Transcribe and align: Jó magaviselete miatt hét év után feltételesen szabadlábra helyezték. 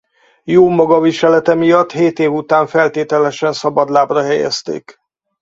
Jó 0.43 0.67
magaviselete 0.69 1.55
miatt 1.55 1.91
hét 1.91 2.19
év 2.19 2.31
után 2.31 2.67
feltételesen 2.67 3.53
szabadlábra 3.53 4.21
helyezték. 4.23 4.99